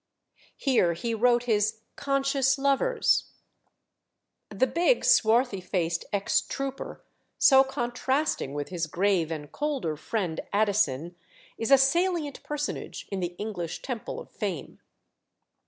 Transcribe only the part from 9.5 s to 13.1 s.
colder friend Addison, is a salient personage